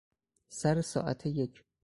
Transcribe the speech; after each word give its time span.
سر 0.49 0.81
ساعت 0.81 1.25
یک 1.25 1.65